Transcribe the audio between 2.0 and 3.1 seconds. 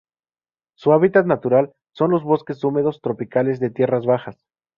los bosques húmedos